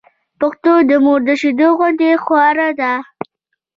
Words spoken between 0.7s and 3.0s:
د مور شېدو غوندې خواړه ده